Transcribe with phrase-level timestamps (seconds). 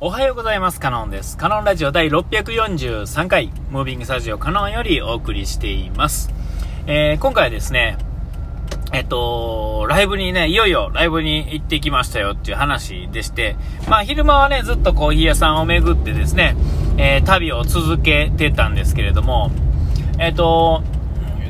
[0.00, 0.78] おはようございます。
[0.78, 1.36] カノンです。
[1.36, 6.30] カノンラジオ第643回、ムービングスタジオカノンよりお送りしています。
[6.86, 7.98] えー今回はですね、
[8.92, 13.56] えっと、ライブにね、いよいよライブに行ってきましたよっていう話でして、
[13.88, 16.54] まあ昼間はね、ずっとコーヒー屋さんを巡ってですね、
[16.96, 19.50] えー旅を続けてたんですけれども、
[20.20, 20.84] えっと、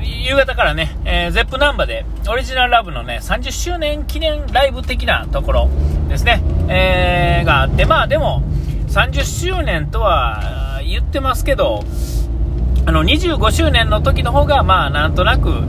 [0.03, 5.71] 夕方からね、えー、ゼップナンバーでオリジナルラブのね、30周年記念ライブ的なところ
[6.09, 8.43] ですね、えーがあって、まあでも、
[8.89, 11.83] 30周年とは言ってますけど、
[12.87, 15.62] あの、25周年の時の方が、まあなんとなく、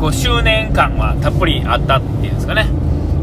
[0.00, 2.66] こう、周年感はたっぷりあったっていうんですかね。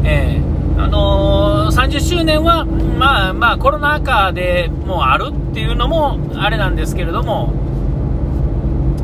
[0.04, 7.52] えーあのー30周年は、まあまあコロナ禍でもうあるっていうのもあれなんですけれども、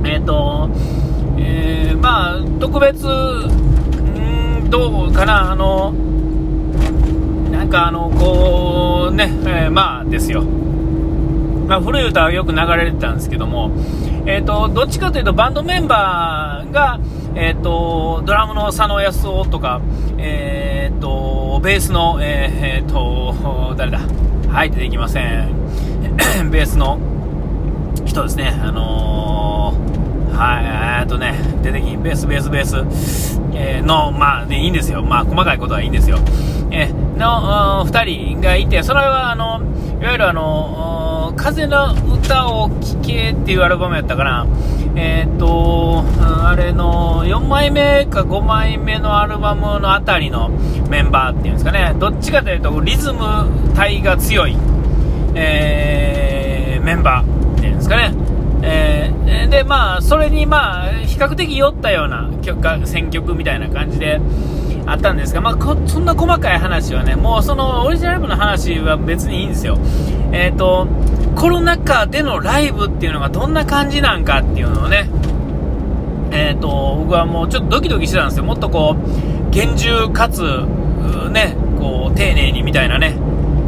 [0.04, 0.70] えっ、と、
[1.38, 5.92] えーまあ、特別、うん、どうかな、あの、
[7.50, 10.42] なんかあの、こう、ね、えーまあですよ。
[10.42, 13.70] まあ、古い歌はよく流れてたんですけども、
[14.26, 17.00] えっ、と、どっちかというとバンドメンバーが、
[17.34, 19.80] えっ、と、ドラムの佐野康夫とか、
[20.18, 24.00] えっ、と、ベースの、えっ、と、誰だ
[24.48, 25.48] はい、出てきません。
[26.50, 26.98] ベースの
[28.04, 30.01] 人ですね、あのー
[30.32, 35.02] はい、えーっとね、出てき、ベース、ベース、ベース、えーの、まあね、いいんですよ。
[35.02, 36.18] まあ、細かいことはいいんですよ。
[36.70, 39.60] えーの、あー二人がいて、それは、あの、
[40.00, 44.46] いわゆるあの、風の歌を聴けっていうアルバムやったかな。
[44.96, 46.04] えーっと、
[46.46, 50.50] あれの、4枚目か5枚目のアルバムのあたりの
[50.90, 51.94] メンバーっていうんですかね。
[51.98, 53.20] どっちかというと、リズム
[53.74, 54.56] 体が強い、
[55.34, 58.12] えーメンバーっていうんですかね。
[58.62, 58.91] えー
[59.24, 64.20] で、まあ、それに、まあ、比較的酔ったような曲が、選曲みたいな感じで
[64.86, 65.56] あったんですが、まあ、
[65.86, 69.78] そんな細かい話はね、もうそのオリジナル部の話は別にいいんですよ。
[70.32, 70.88] えっ、と、
[71.36, 75.08] コロナ禍でのライブっていうのがどんな感じなんかっていうのをね、
[76.30, 78.44] えっ、と、僕はもうちょっとドキドキしてたんですよ。
[78.44, 80.42] もっとこう、厳重かつ、
[81.30, 83.16] ね、こう、丁寧にみたいなね、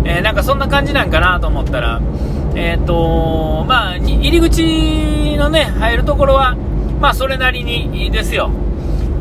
[0.05, 2.01] えーなんかそんな感じなんかなと思ったら、
[2.55, 6.55] えっ、と、まあ、入り口のね、入るところは、
[7.01, 8.51] まあ、それなりにですよ。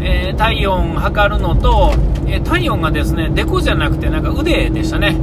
[0.02, 1.94] えー体温測るのと、
[2.28, 5.16] えー体温がですね、デコじゃなくて、なんか腕でしたね。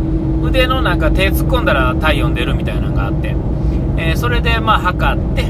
[0.43, 3.37] 腕のなんか手突っ込んだら体温出るみたいなのがあって、
[3.99, 5.45] えそれでまあ測って、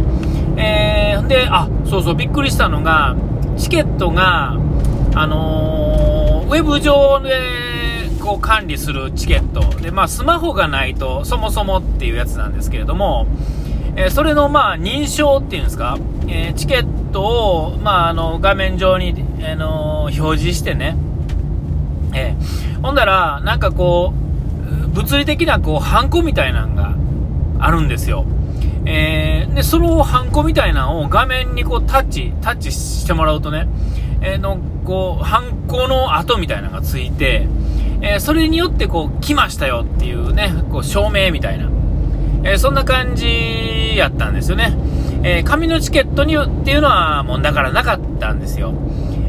[0.57, 3.17] えーで、あ、そうそう、びっくりしたのが、
[3.57, 4.57] チケットが、
[5.15, 7.31] あのウェブ上で
[8.21, 9.61] こう管理するチケット。
[9.81, 13.27] で、まあ、スマホがないとそもそもっていうやつなんですけれども、
[13.97, 15.99] えーそれのまあ認証っていうんですか、
[16.29, 20.97] えーチケットを、まあ、あの画面上に、あのー表示してね、
[22.15, 26.95] えーほんだら、なんかこう、物理的なこうハンコみたいなのが
[27.59, 28.25] あるんですよ。
[28.87, 33.69] えーで、そのハンコみたいなのを画面にこうタッチ、タッチしてもらうとね、
[34.23, 37.47] えーの、こう、ハンコの跡みたいなのがついて、
[38.03, 41.69] えーそれによってこう、来ましたよっていうね、こう、証明みたいな、
[42.45, 44.77] えーそんな感じやったんですよね。
[45.23, 48.73] えー紙のチケットにっていうのはもうだからなかったんですよ。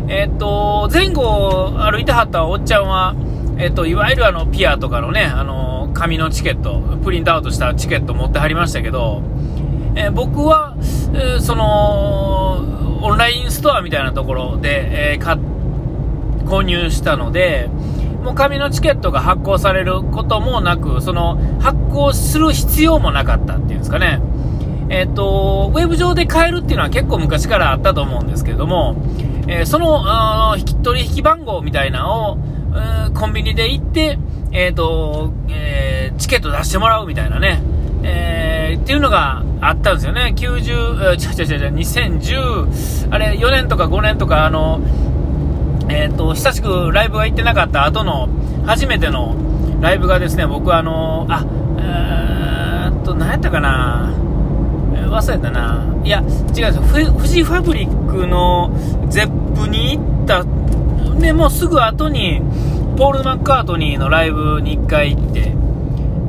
[0.07, 3.15] えっと、前後歩いてはったおっちゃんは、
[3.57, 9.21] えっと、いわゆるあの、ピアとかのね、あの、紙のチケット、プリントアウトしたチケット持ってはりましたけど、
[9.95, 10.75] え僕は、
[11.13, 15.19] えその、オンラインストアみたいなところで、え
[16.45, 17.69] 購入したので、
[18.21, 24.21] もう紙のチケットが発行されることもなく、その発行する必要もなかったっていうんですかね。
[24.89, 28.95] えっ、と、ウェブ上で買えるっていうのは結構昔からあったと思うんですけれども、
[29.47, 32.37] えーその引き取引番号みたいなのを、
[33.13, 34.19] コンビニで行って、
[34.51, 37.61] えっ、と、えチケット出してもらうみたいなね、
[38.03, 40.33] えっていうのがあったんですよね。
[40.35, 44.81] 90、えーちゃちゃちゃちゃ、2010、あれ、4年とか5年とか、あの、
[45.89, 48.29] えっ、と、久しくライブが行ってなかった後の、
[48.65, 49.35] 初めての
[49.81, 51.45] ライブがですね、僕はあの、あ、
[51.79, 54.13] えーっと、何やったかな、
[55.09, 55.85] 忘れたな。
[56.03, 57.11] いや、違うんです。
[57.11, 58.71] フジファブリックの
[59.09, 60.45] ゼップに行った、
[61.19, 62.41] で、もうすぐ後に、
[62.97, 65.55] ポール・マッカートニーのライブに1回行って、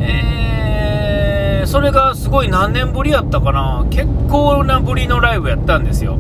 [0.01, 3.87] えそれがすごい何年ぶりやったかな。
[3.91, 6.19] 結構なぶりのライブやったんですよ。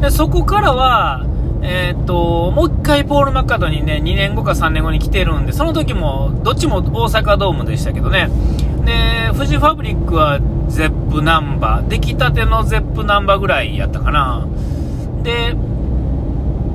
[0.00, 1.24] で、そこからは、
[1.62, 8.30] えーっと、もう一回ポール・マッカートニーね、2年後か3年後に来てるんで、その時も、どっちも大阪ドームでしたけどね。
[8.84, 10.38] で、フジファブリックは
[10.68, 14.46] ゼップナンバー、出来たてのゼップナンバーぐらいやったかな。
[15.22, 15.56] で、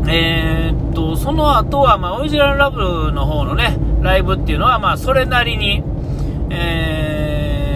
[0.07, 5.81] えーっと、その後は、まあ、オリジナルラブの方のね、ライブっていうのは、まあ、それなりに、
[6.49, 7.69] え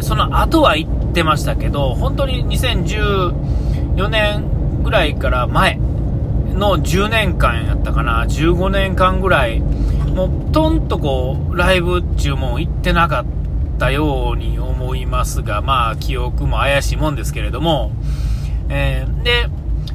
[0.00, 4.51] ー、その後は行ってましたけど、本当に2014年
[4.82, 13.24] ぐらいから前の10年間やったかな、15年間ぐらい、もうとんとこう、ライブっていうも行ってなかっ
[13.78, 17.92] たように思いますが、まあ、記憶も怪しいもんですけれども、
[18.68, 19.48] えー、で、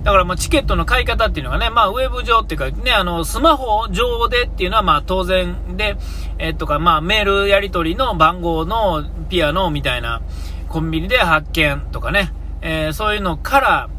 [0.04, 5.98] だからまあチケットの買い方っていうのがね、まあウェブ上っていうかね、あの、スマホ上でっていうのはまあ当然で、
[6.38, 10.22] えっとかまあメールやり取りの番号のピアノみたいな
[10.70, 12.32] コンビニで発見とかね、
[12.62, 13.90] えー、そういうのから、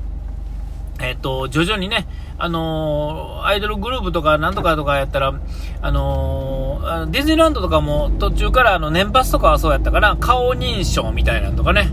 [1.00, 2.06] えっと、徐々にね、
[2.38, 5.34] あのー、アイドルグループとかなんとかとかやったら、
[5.80, 11.88] あのー、ディズニーランドとかも途中からあの年パスとかはそうやったかな、顔認証みたいなのとかね、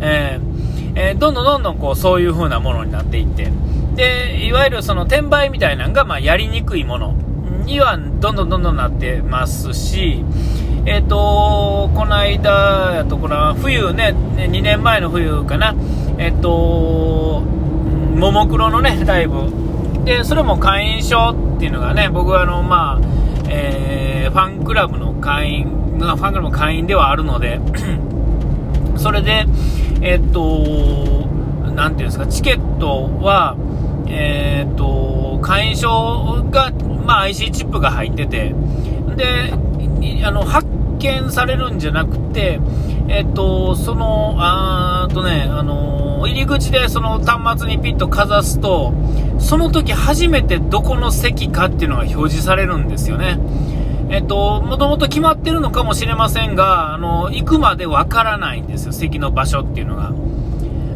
[0.00, 3.52] えー、えー、どんどんどんどんこうそういう風なものになっていって、
[3.94, 7.12] で、いわゆるその転売みたいなのがまあやりにくいもの
[7.64, 10.24] にはどんどんどんどんなってますし、
[10.86, 15.74] えっ、と、この間やとこの冬ね、2年前の冬かな、
[16.18, 17.42] えっ、と、
[18.20, 20.04] ももクロのね、ライブ。
[20.04, 27.58] で、それも会員証っていうのがね、僕はあの、まあ、えー、ファンクラブの会員、ファンクラブの会員ではあるので、
[28.96, 29.46] それで、
[30.02, 31.26] えっと、
[31.74, 33.56] なんていうんですか、チケットは、
[34.06, 36.72] えっと、会員証が、
[37.06, 38.54] まあ、IC チップが入ってて、
[39.16, 39.54] で、
[40.26, 40.68] あの、発
[40.98, 42.60] 見されるんじゃなくて、
[43.10, 48.94] えっと、その、あーとね、あの、入り口でその端末にピッとかざすと、
[49.40, 53.38] その時初めてどこの席かっていうのが表示されるんですよね。
[54.10, 60.12] えっと、もともと決まってるのかもしれませんが、あの、行くまでわからないんですよ、席の場所っていうのが。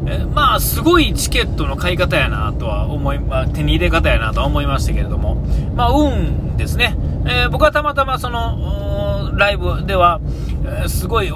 [0.07, 5.37] えまあ、すごいチケットの買い方やなとは思い、まあ、手に入れ方やなとは思いましたけれども、
[5.75, 6.97] まあ、運ですね。
[7.27, 10.21] えー、僕はたまたまその、ライブでは、
[10.65, 11.33] えー、すごい、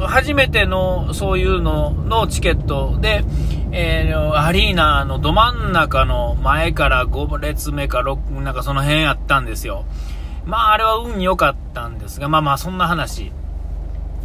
[0.00, 3.24] 初めてのそういうののチケットで、
[3.72, 9.84] えー、アリーナのど真ん中の前から5列目か6、なんかその辺やったんですよ。
[10.44, 13.32] まあ、あれは運良かったんですが、まあまあ、そんな話。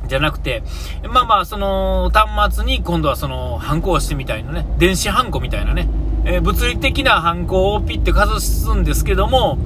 [0.07, 0.63] じゃなくて、
[1.03, 5.87] まあまあ、その、端末に今度はその、ハンコをしてみたいなね、電子ハンコみたいなね、
[6.25, 9.57] えー、物理的なハンコをピッてかざすんですけども、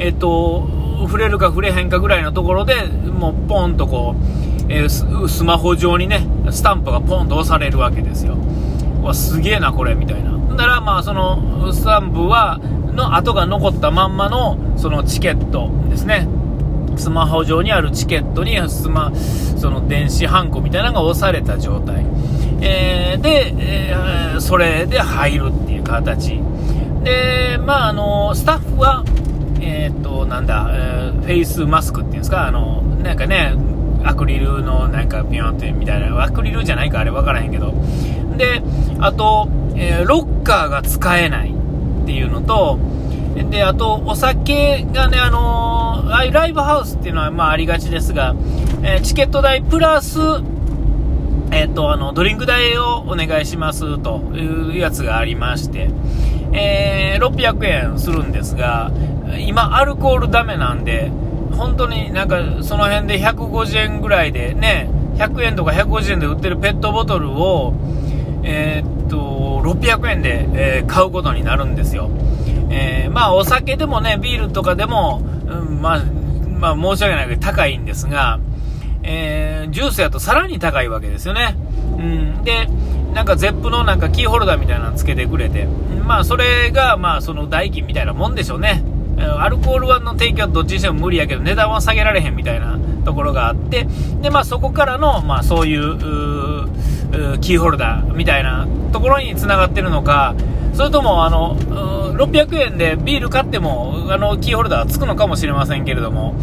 [0.00, 0.66] えっ、と、
[1.02, 4.16] 触れるか触れへんかぐらいのところで、もうポンとこ
[4.68, 8.36] う、えー、スマホ上にね、スタンプがポンと押されるわけですよ。
[9.02, 10.30] わ、すげえな、これ、みたいな。
[10.56, 12.58] だから、まあ、その、スタンプは、
[12.94, 16.26] の跡が残ったまんまの、そのチケットですね。
[16.96, 22.06] スマホ上にあるチケットにスマ、その電子ハンコみたいなのが押された状態。
[22.62, 26.40] えー、で、えー、それで入るっていう形。
[27.02, 29.04] で、まあ、あの、スタッフは、
[29.60, 33.54] えっ、と、なんだ、えー、フェイスマスクっていうんですか、あの、なんかね、
[34.04, 37.74] アクリルのなんかピヨンってみたいな、アクリルじゃないかあれ分からへんけど。
[38.36, 38.62] で、
[39.00, 42.78] あと、えー、ロッカーが使えないっていうのと、
[43.50, 48.34] で、あと、お酒がね、あのー、ライブハウスっていうのは、まあ、ありがちですが、
[48.82, 50.18] えー、チケット代プラス、
[51.52, 55.90] えっ、と、あの、ドリンク代をお願いしますというやつがありまして、
[56.52, 58.90] えー、600円するんですが、
[59.38, 61.10] 今、アルコールダメなんで、
[61.52, 67.74] 本当になんかその辺で150円ぐらいでね、100円とか150円で売ってるペットボトルを、
[68.42, 72.10] えー、っと、600円で、えー、買うことになるんですよ。
[72.70, 76.02] えー、まあお酒でもね、ビールとかでも、うん、まあ、
[76.58, 78.38] まあ申し訳ないけど高いんですが、
[79.02, 81.56] えー、ジュースやとさらに高いわけですよね。
[81.98, 82.68] うん、で、
[83.12, 85.66] なんかゼップのなんかキーホルダーみたいなのつけてくれて、
[86.06, 88.82] まあそれがまあその代金みたいなもんでしょうね。
[89.22, 93.86] アルコールの提供はどっちにしても無理やけど値段は下げられへんみたいなところがあって
[94.20, 95.98] で、まあ、そこからの、まあ、そういう
[97.40, 100.34] キーホルダーみたいなところにつながってるのか
[100.74, 101.56] それともあの
[102.14, 106.34] 600円でビール買ってもあのキーホルダーつくのかもしれませんけれども、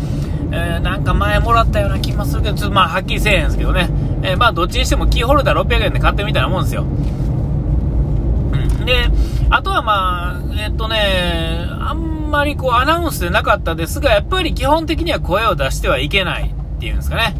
[0.52, 3.90] えー、なんか前もらったような気もするけどちょっとまあはっきりせえへんですけどね、
[4.24, 9.10] えー、まあどっちにしてもキーホルダー600円で買ってみたいなもんですよ、うん、で
[9.50, 17.36] あとはまあえっとねあんまりこうアナウンスでなかったですが、やっぱり基本的には声を出してはいけないっていうんですかね。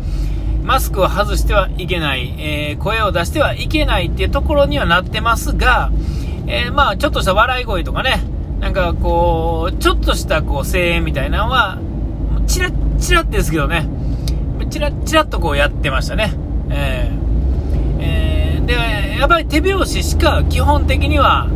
[0.64, 5.92] マスクを外してはいけない、えー、声を出してはいけないっていうところにはなってますが、
[6.46, 8.22] えー、まあ、ちょっとした笑い声とかね、
[8.60, 11.80] なんかこう、ちょっとしたこう声援みたいなのは、
[12.48, 13.88] チラッチラッですけどね、
[14.70, 16.34] チラッチラッとこうやってましたね。
[16.70, 21.48] えー、えー、で、やっぱり手拍子しか基本的には、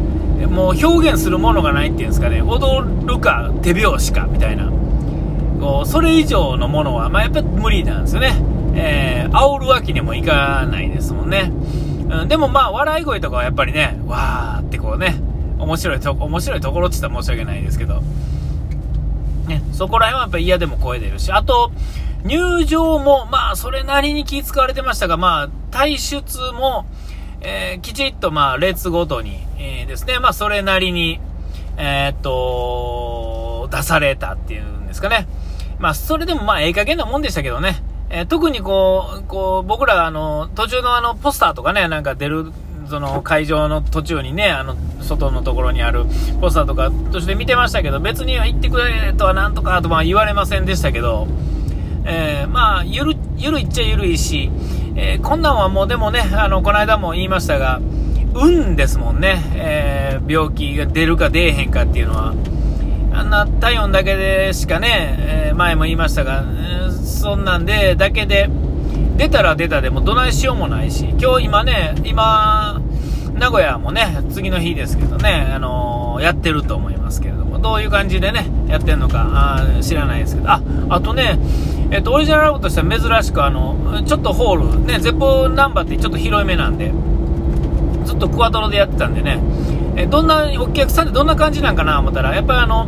[0.47, 4.71] もう表現するものがないっていうんですかね、踊るか手拍子かみたいな、
[5.59, 8.33] こうそれ以上のものは、まあ、やっぱ無理なんですよね。
[8.73, 11.51] えー、煽るわけにもいかないですもんね。
[12.09, 15.15] うん、でもまあ、笑い声とかはやっぱりね、わーってこうね、
[15.59, 18.01] 面白いと、面白いところって言ったら申し訳ないですけど、
[19.47, 21.71] ね、そこら辺はやっぱ嫌でも声出るし、あと、
[22.23, 26.85] 入場も、まあ、それなりに気使われてましたが、まあ、退出も、
[27.41, 31.19] えー、きちっと、まあ、列ごとに、えー、ですね、まあ、それなりに、
[31.77, 35.27] えー、っと、出されたっていうんですかね。
[35.77, 37.83] まあ、それでもまあ、ええ加減なもんでしたけどね。
[38.09, 42.51] えー、特にこう、こう、僕ら、あの、途中のあの、ポスターとかね、なんか出る、
[42.89, 46.05] その、会場の途中にね、あの、外のところにある
[46.41, 51.27] ポスターとか、途中で見てましたけど、別には行ってくれとはなんとかとは言われませんでしたけど、
[52.05, 54.51] えー、まあ、ゆる、ゆるいっちゃゆるいし、
[54.95, 57.79] えー、こんなんはもうでもね、あの、この間も言いましたが、
[58.33, 62.33] 運ですもんね、えー、病気が出るか出えへんかっていうのは。
[63.13, 65.17] あんな体温だけでしかね、
[65.51, 68.49] え前も言いましたが、えそんなんで、だけで、
[69.17, 72.81] 出たら出たでもどないしようもないし、今日今ね、今、
[73.33, 79.27] 名古屋もね、次の日ですけどね、あのー、やってると思いますけれども、どういう感じでね、やってるのか
[79.77, 81.37] あ知らないですけど、あ、あとね、
[81.91, 86.91] えっと、オリジナルラブとしては珍しく、あの、ちょっとホール、ね、ゼッポナンバーってちょっと広いめなんで、
[88.11, 89.39] ずっとクワトロでやってたんでね、
[89.95, 92.87] えどんな、お客さんってどんな感じなんかな思ったら、やっぱりあの、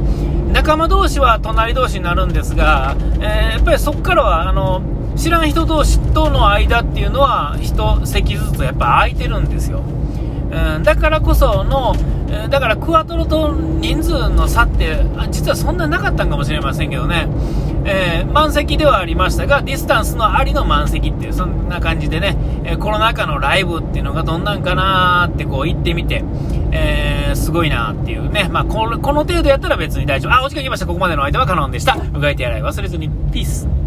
[0.52, 4.82] 仲間同士は隣同士になるんですが、えー、やっぱりそこからは、あの、
[5.16, 9.82] 知らん人同士との間っていうのは、1席ずつやっぱ空いてるんですよ。
[10.52, 11.96] うん、だからこその、
[12.50, 14.98] だからクワトロと人数の差って
[15.30, 17.28] 実はそんななかったんかもしれませんけどね、
[17.86, 26.24] えー、満席ではありましたがディスタンスのありの満席っていうそんな感じでね、えー、コロナ禍のライブっていうのがどんなんかなーってこう行ってみて、
[26.72, 30.34] えー、すごいなーっていうね、まあ、このこの程度やったら別に大丈夫。
[30.34, 30.86] あお時間来ました。
[30.86, 31.96] ここまでの相手はカノンでした。
[31.96, 33.10] うがい手洗い忘れずに。
[33.32, 33.83] ピース。